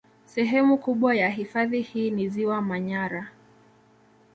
Sehemu 0.25 0.77
kubwa 0.77 1.15
ya 1.15 1.29
hifadhi 1.29 1.81
hii 1.81 2.11
ni 2.11 2.29
ziwa 2.29 2.61
Manyara 2.61 3.27